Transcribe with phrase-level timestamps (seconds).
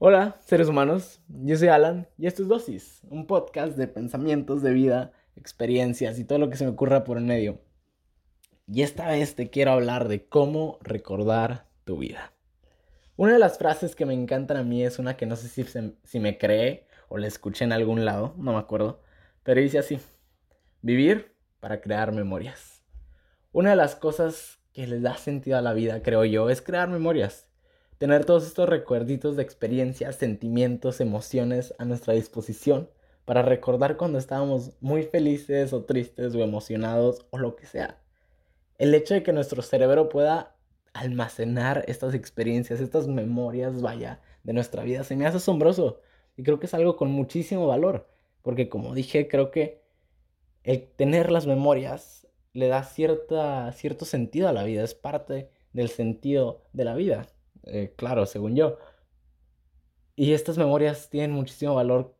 [0.00, 1.20] Hola, seres humanos.
[1.26, 6.24] Yo soy Alan y esto es Dosis, un podcast de pensamientos de vida, experiencias y
[6.24, 7.58] todo lo que se me ocurra por el medio.
[8.68, 12.32] Y esta vez te quiero hablar de cómo recordar tu vida.
[13.16, 15.64] Una de las frases que me encantan a mí es una que no sé si,
[16.04, 19.02] si me cree o la escuché en algún lado, no me acuerdo,
[19.42, 19.98] pero dice así,
[20.80, 22.84] vivir para crear memorias.
[23.50, 26.88] Una de las cosas que les da sentido a la vida, creo yo, es crear
[26.88, 27.48] memorias
[27.98, 32.88] tener todos estos recuerditos de experiencias, sentimientos, emociones a nuestra disposición
[33.24, 38.00] para recordar cuando estábamos muy felices o tristes o emocionados o lo que sea.
[38.78, 40.56] El hecho de que nuestro cerebro pueda
[40.94, 46.00] almacenar estas experiencias, estas memorias, vaya, de nuestra vida, se me hace asombroso
[46.36, 48.08] y creo que es algo con muchísimo valor,
[48.42, 49.82] porque como dije, creo que
[50.62, 55.88] el tener las memorias le da cierta, cierto sentido a la vida, es parte del
[55.88, 57.26] sentido de la vida.
[57.64, 58.78] Eh, claro, según yo.
[60.16, 62.14] Y estas memorias tienen muchísimo valor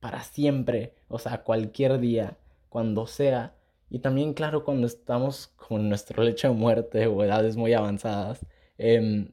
[0.00, 3.54] para siempre, o sea, cualquier día, cuando sea.
[3.88, 8.44] Y también, claro, cuando estamos con nuestro lecho de muerte o edades muy avanzadas,
[8.78, 9.30] em,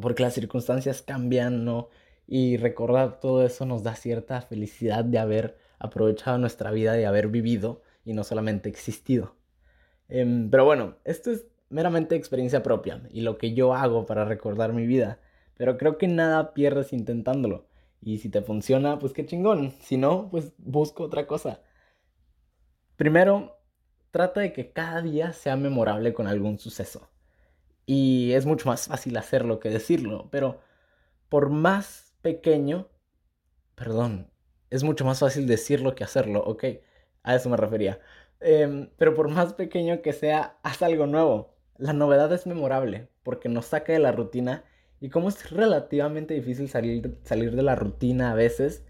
[0.00, 1.88] porque las circunstancias cambian, ¿no?
[2.26, 7.28] Y recordar todo eso nos da cierta felicidad de haber aprovechado nuestra vida, de haber
[7.28, 9.34] vivido y no solamente existido.
[10.08, 14.72] Em, pero bueno, esto es meramente experiencia propia y lo que yo hago para recordar
[14.72, 15.20] mi vida.
[15.56, 17.66] Pero creo que nada pierdes intentándolo.
[18.02, 19.72] Y si te funciona, pues qué chingón.
[19.80, 21.62] Si no, pues busco otra cosa.
[22.96, 23.58] Primero,
[24.10, 27.10] trata de que cada día sea memorable con algún suceso.
[27.86, 30.28] Y es mucho más fácil hacerlo que decirlo.
[30.30, 30.60] Pero
[31.28, 32.88] por más pequeño,
[33.74, 34.30] perdón,
[34.70, 36.64] es mucho más fácil decirlo que hacerlo, ¿ok?
[37.22, 38.00] A eso me refería.
[38.40, 41.54] Em, pero por más pequeño que sea, haz algo nuevo.
[41.80, 44.64] La novedad es memorable porque nos saca de la rutina
[45.00, 48.84] y como es relativamente difícil salir, salir de la rutina a veces,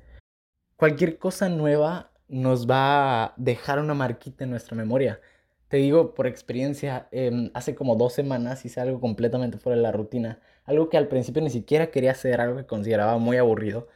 [0.74, 5.20] cualquier cosa nueva nos va a dejar una marquita en nuestra memoria.
[5.68, 9.92] Te digo por experiencia, em, hace como dos semanas hice algo completamente fuera de la
[9.92, 13.89] rutina, algo que al principio ni siquiera quería hacer, algo que consideraba muy aburrido,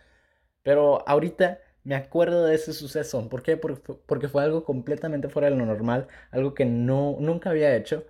[0.63, 3.29] pero ahorita me acuerdo de ese suceso.
[3.29, 3.57] ¿Por qué?
[3.57, 8.05] Porque fue algo completamente fuera de lo normal, algo que no, nunca había hecho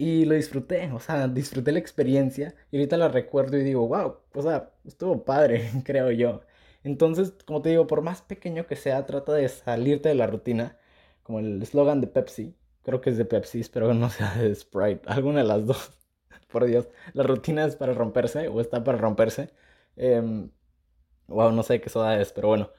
[0.00, 4.16] y lo disfruté, o sea, disfruté la experiencia y ahorita la recuerdo y digo, wow,
[4.32, 6.40] o sea, estuvo padre, creo yo.
[6.84, 10.78] Entonces, como te digo, por más pequeño que sea, trata de salirte de la rutina,
[11.22, 14.54] como el eslogan de Pepsi, creo que es de Pepsi, espero que no sea de
[14.54, 15.92] Sprite, alguna de las dos.
[16.50, 19.50] por Dios, la rutina es para romperse o está para romperse.
[19.96, 22.70] wow, em, no sé qué soda es, pero bueno.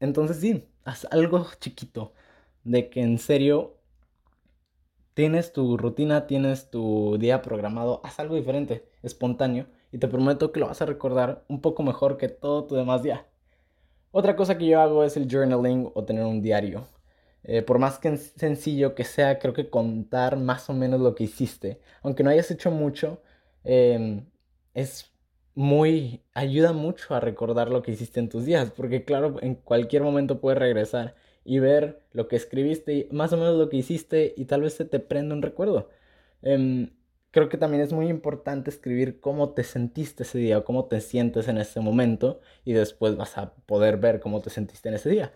[0.00, 2.12] Entonces sí, haz algo chiquito
[2.64, 3.81] de que en serio
[5.14, 10.60] tienes tu rutina, tienes tu día programado, haz algo diferente, espontáneo, y te prometo que
[10.60, 13.26] lo vas a recordar un poco mejor que todo tu demás día.
[14.10, 16.86] Otra cosa que yo hago es el journaling o tener un diario.
[17.44, 18.00] Eh, por más
[18.36, 22.50] sencillo que sea, creo que contar más o menos lo que hiciste, aunque no hayas
[22.50, 23.20] hecho mucho,
[23.64, 24.26] em,
[24.74, 25.12] es
[25.54, 30.02] muy, ayuda mucho a recordar lo que hiciste en tus días, porque claro, en cualquier
[30.02, 34.44] momento puedes regresar y ver lo que escribiste, más o menos lo que hiciste y
[34.46, 35.88] tal vez se te prenda un recuerdo.
[36.42, 36.90] Em,
[37.30, 41.00] creo que también es muy importante escribir cómo te sentiste ese día o cómo te
[41.00, 45.10] sientes en ese momento y después vas a poder ver cómo te sentiste en ese
[45.10, 45.32] día.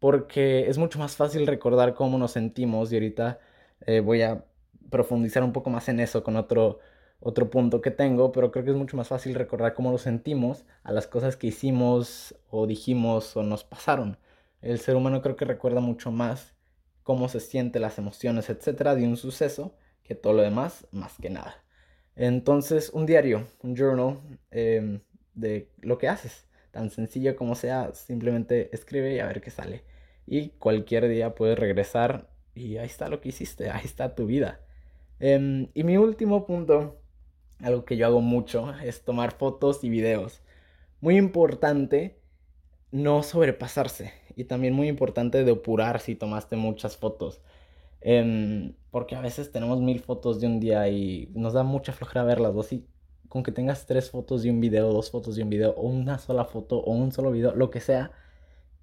[0.00, 3.38] Porque es mucho más fácil recordar cómo nos sentimos y ahorita
[3.86, 4.44] eh, voy a
[4.90, 6.80] profundizar un poco más en eso con otro,
[7.20, 10.64] otro punto que tengo, pero creo que es mucho más fácil recordar cómo nos sentimos
[10.82, 14.18] a las cosas que hicimos o dijimos o nos pasaron.
[14.64, 16.54] El ser humano creo que recuerda mucho más
[17.02, 21.28] cómo se siente, las emociones, etcétera, de un suceso que todo lo demás, más que
[21.28, 21.62] nada.
[22.16, 24.20] Entonces, un diario, un journal
[24.50, 25.00] em,
[25.34, 29.84] de lo que haces, tan sencillo como sea, simplemente escribe y a ver qué sale.
[30.26, 34.62] Y cualquier día puedes regresar y ahí está lo que hiciste, ahí está tu vida.
[35.20, 37.02] Em, y mi último punto,
[37.60, 40.40] algo que yo hago mucho, es tomar fotos y videos.
[41.02, 42.23] Muy importante
[42.94, 44.12] no sobrepasarse.
[44.36, 47.40] Y también muy importante depurar si tomaste muchas fotos.
[48.00, 52.24] Em, porque a veces tenemos mil fotos de un día y nos da mucha flojera
[52.24, 52.54] verlas.
[52.54, 52.64] O
[53.28, 56.18] con que tengas tres fotos de un video, dos fotos de un video, o una
[56.18, 58.12] sola foto, o un solo video, lo que sea,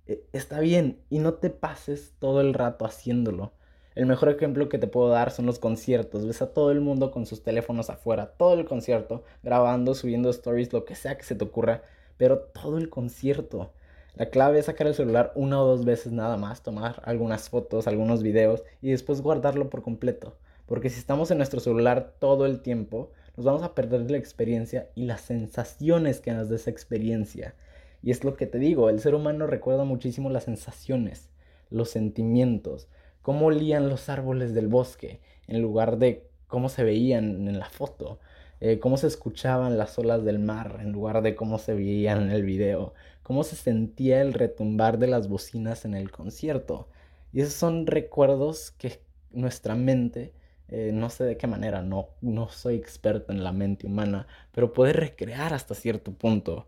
[0.08, 1.00] e, está bien.
[1.10, 3.54] Y no te pases todo el rato haciéndolo.
[3.96, 6.26] El mejor ejemplo que te puedo dar son los conciertos.
[6.28, 10.74] Ves a todo el mundo con sus teléfonos afuera, todo el concierto, grabando, subiendo stories,
[10.74, 11.84] lo que sea que se te ocurra,
[12.18, 13.72] pero todo el concierto.
[14.16, 17.88] La clave es sacar el celular una o dos veces nada más, tomar algunas fotos,
[17.88, 20.36] algunos videos y después guardarlo por completo.
[20.66, 24.90] Porque si estamos en nuestro celular todo el tiempo, nos vamos a perder la experiencia
[24.96, 27.56] y las sensaciones que nos da esa experiencia.
[28.04, 31.30] Y es lo que te digo, el ser humano recuerda muchísimo las sensaciones,
[31.70, 32.88] los sentimientos,
[33.22, 38.20] cómo olían los árboles del bosque, en lugar de cómo se veían en la foto,
[38.62, 42.32] eh, cómo se escuchaban las olas del mar, en lugar de cómo se veían en
[42.32, 42.94] el video,
[43.24, 46.88] cómo se sentía el retumbar de las bocinas en el concierto.
[47.34, 50.34] Y esos son recuerdos que nuestra mente,
[50.70, 54.74] eh, no sé de qué manera, no, no soy experto en la mente humana, pero
[54.74, 56.68] puede recrear hasta cierto punto.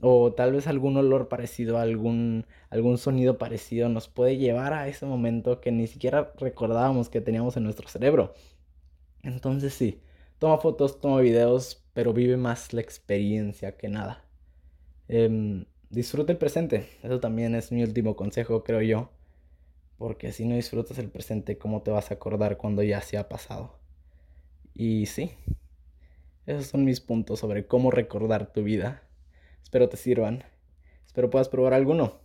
[0.00, 5.06] O tal vez algún olor parecido, algún, algún sonido parecido nos puede llevar a ese
[5.06, 8.34] momento que ni siquiera recordábamos que teníamos en nuestro cerebro.
[9.22, 10.00] Entonces sí,
[10.44, 14.26] toma fotos, toma videos, pero vive más la experiencia que nada.
[15.08, 19.10] Eh, disfruta el presente, eso también es mi último consejo, creo yo.
[19.96, 23.26] Porque si no disfrutas el presente, ¿cómo te vas a acordar cuando ya se ha
[23.30, 23.78] pasado?
[24.74, 25.30] Y sí,
[26.44, 29.02] esos son mis puntos sobre cómo recordar tu vida.
[29.62, 30.44] Espero te sirvan.
[31.06, 32.20] Espero puedas probar alguno.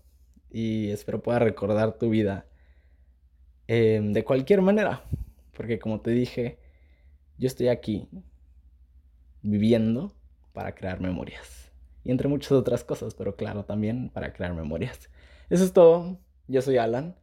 [0.49, 2.47] Y espero puedas recordar tu vida
[3.67, 5.05] em, de cualquier manera.
[5.55, 6.59] Porque como te dije,
[7.39, 8.07] yo estoy aquí
[9.41, 10.13] viviendo
[10.53, 11.71] para crear memorias.
[12.03, 15.09] Y entre muchas otras cosas, pero claro, también para crear memorias.
[15.49, 16.19] Eso es todo.
[16.47, 17.15] Yo soy Alan.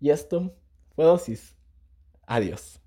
[0.00, 0.54] Y esto
[0.96, 1.56] fue dosis.
[2.26, 2.81] Adiós.